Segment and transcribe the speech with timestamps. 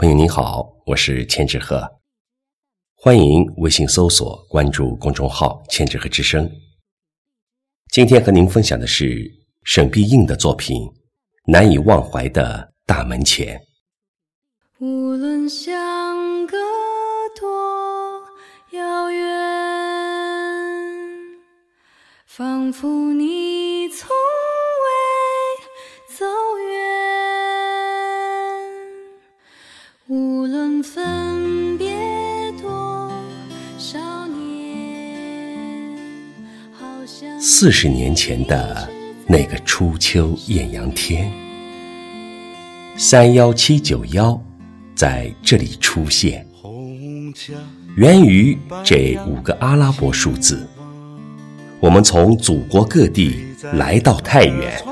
[0.00, 1.86] 朋友您好，我是千纸鹤，
[2.94, 6.50] 欢迎微信搜索关注公众号“千纸鹤之声”。
[7.92, 9.30] 今天和您分享的是
[9.62, 10.80] 沈碧应的作品
[11.44, 13.58] 《难以忘怀的大门前》。
[14.78, 16.56] 无论相隔
[17.38, 18.22] 多
[18.70, 19.28] 遥远，
[22.24, 23.69] 仿佛你
[30.82, 31.90] 分别
[32.60, 33.10] 多
[33.78, 35.96] 少年，
[37.40, 38.88] 四十年前的
[39.26, 41.30] 那个初秋艳阳天，
[42.96, 44.40] 三幺七九幺
[44.94, 46.46] 在这里出现，
[47.96, 50.66] 源于这五个阿拉伯数字。
[51.78, 54.82] 我们从祖国各地来到太原，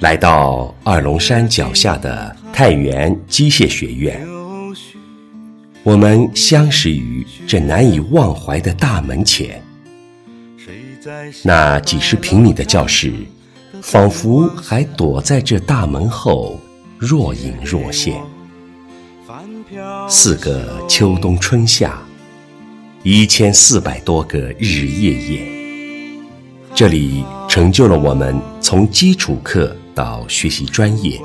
[0.00, 4.26] 来到二龙山脚下的太原机械学院，
[5.82, 9.62] 我们相识于这难以忘怀的大门前。
[11.42, 13.12] 那几十平米的教室，
[13.80, 16.60] 仿佛还躲在这大门后，
[16.98, 18.20] 若隐若现。
[20.06, 21.98] 四个秋冬春夏，
[23.02, 25.40] 一千四百多个日日夜夜。
[26.74, 31.18] 这里成就了我们从基础课到学习专业，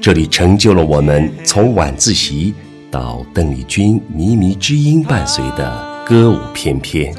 [0.00, 2.54] 这里成就了我们从晚自习
[2.90, 7.14] 到邓丽君靡靡之音伴随的歌舞翩翩。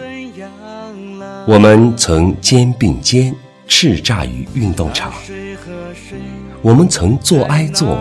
[1.47, 3.33] 我们曾肩并肩
[3.67, 5.11] 叱咤于运动场，
[6.61, 7.97] 我们曾坐挨坐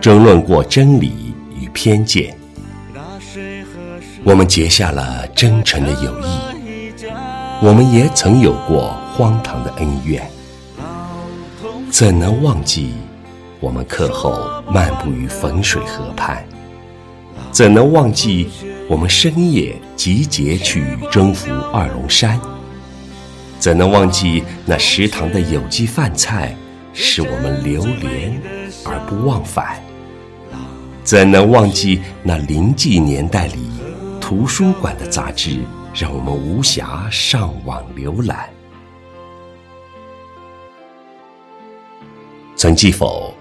[0.00, 2.36] 争论过真理与偏见，
[4.24, 7.06] 我们结下了真诚的友谊。
[7.64, 10.28] 我们也曾有过荒唐的恩怨，
[11.90, 12.92] 怎能忘记
[13.60, 14.36] 我们课后
[14.68, 16.44] 漫步于汾水河畔？
[17.52, 18.48] 怎能忘记
[18.88, 22.40] 我们深夜集结去征服二龙山？
[23.58, 26.56] 怎能忘记那食堂的有机饭菜
[26.94, 28.40] 使我们流连
[28.86, 29.82] 而不忘返？
[31.04, 33.70] 怎能忘记那临济年代里
[34.18, 35.60] 图书馆的杂志？
[35.94, 38.48] 让我们无暇上网浏览。
[42.56, 43.34] 曾记否，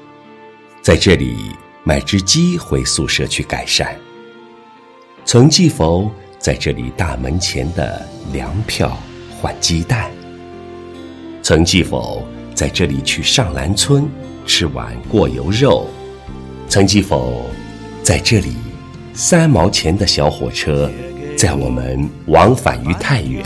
[0.82, 3.98] 在这里买只鸡回宿舍去改善？
[5.24, 8.98] 曾记否，在这里大门前的粮票
[9.40, 10.10] 换鸡蛋？
[11.42, 14.08] 曾记否，在这里去上兰村
[14.46, 15.88] 吃碗过油肉？
[16.68, 17.46] 曾记否，
[18.04, 18.56] 在这里
[19.14, 20.92] 三毛钱的小火车？
[21.38, 23.44] 载我们往返于太原，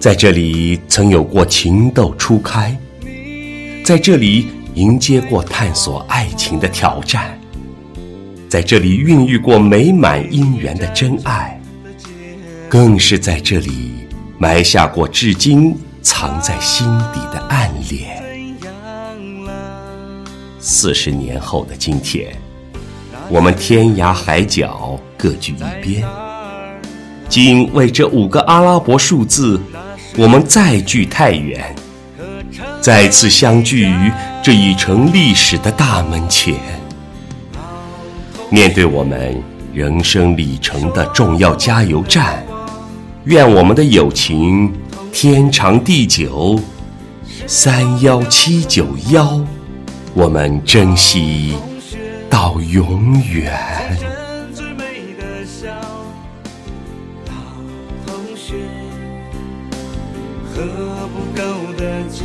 [0.00, 2.74] 在这里曾有过情窦初开，
[3.84, 7.38] 在这里迎接过探索爱情的挑战，
[8.48, 11.60] 在这里孕育过美满姻缘的真爱，
[12.68, 14.06] 更是在这里
[14.38, 18.22] 埋下过至今藏在心底的暗恋。
[20.58, 22.34] 四十年后的今天。
[23.30, 26.06] 我们天涯海角各居一边，
[27.26, 29.58] 今为这五个阿拉伯数字，
[30.18, 31.74] 我们再聚太原，
[32.82, 34.12] 再次相聚于
[34.42, 36.54] 这一程历史的大门前。
[38.54, 39.42] 面对我们
[39.72, 42.40] 人生里程的重要加油站，
[43.24, 44.72] 愿我们的友情
[45.12, 46.56] 天长地久。
[47.48, 49.44] 三幺七九幺，
[50.12, 51.56] 我们珍惜。
[52.30, 53.52] 到永远。
[57.26, 57.34] 老
[58.06, 58.54] 同学，
[60.54, 60.62] 喝
[61.08, 61.42] 不够
[61.76, 62.24] 的酒，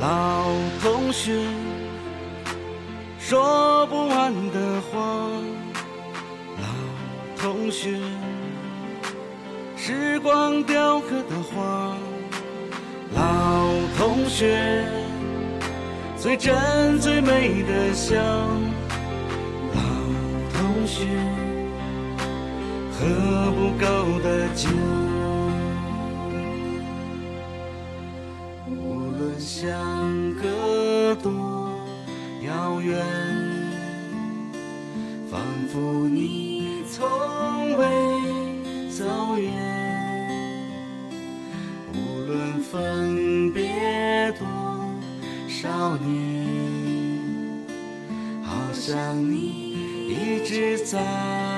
[0.00, 0.44] 老
[0.80, 1.32] 同学，
[3.30, 4.98] 说不完的话，
[6.58, 6.66] 老
[7.40, 7.96] 同学，
[9.76, 11.94] 时光雕刻的画，
[13.14, 14.84] 老同学。
[16.16, 18.16] 最真最美的笑，
[19.74, 19.80] 老
[20.52, 21.06] 同学，
[22.90, 24.68] 喝不够的酒。
[28.66, 29.70] 无论相
[30.34, 31.30] 隔多
[32.42, 32.98] 遥远，
[35.40, 37.08] 仿佛你从
[37.78, 37.86] 未
[38.90, 39.50] 走远。
[41.94, 44.46] 无论分别多。
[45.48, 46.46] 少年，
[48.42, 51.49] 好像你一直在。